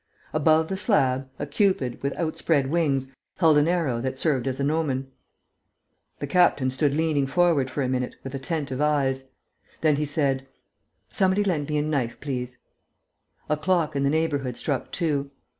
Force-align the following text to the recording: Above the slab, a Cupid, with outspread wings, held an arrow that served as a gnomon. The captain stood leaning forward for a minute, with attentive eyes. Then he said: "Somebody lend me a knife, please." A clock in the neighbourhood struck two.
Above 0.33 0.67
the 0.67 0.77
slab, 0.77 1.29
a 1.37 1.45
Cupid, 1.45 2.01
with 2.01 2.11
outspread 2.17 2.71
wings, 2.71 3.13
held 3.37 3.55
an 3.55 3.67
arrow 3.67 4.01
that 4.01 4.17
served 4.17 4.47
as 4.47 4.59
a 4.59 4.63
gnomon. 4.63 5.11
The 6.17 6.25
captain 6.25 6.71
stood 6.71 6.95
leaning 6.95 7.27
forward 7.27 7.69
for 7.69 7.83
a 7.83 7.87
minute, 7.87 8.15
with 8.23 8.33
attentive 8.33 8.81
eyes. 8.81 9.25
Then 9.81 9.97
he 9.97 10.05
said: 10.05 10.47
"Somebody 11.11 11.43
lend 11.43 11.69
me 11.69 11.77
a 11.77 11.83
knife, 11.83 12.19
please." 12.19 12.57
A 13.47 13.55
clock 13.55 13.95
in 13.95 14.01
the 14.01 14.09
neighbourhood 14.09 14.57
struck 14.57 14.89
two. 14.91 15.29